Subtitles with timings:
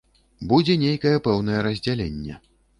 [0.53, 2.43] Будзе нейкае пэўнае раздзяленне.